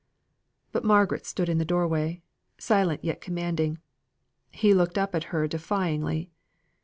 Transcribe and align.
But 0.71 0.83
Margaret 0.83 1.27
stood 1.27 1.47
in 1.47 1.59
the 1.59 1.63
doorway, 1.63 2.23
silent 2.57 3.05
yet 3.05 3.21
commanding. 3.21 3.77
He 4.49 4.73
looked 4.73 4.97
up 4.97 5.13
at 5.13 5.25
her 5.25 5.47
defyingly. 5.47 6.31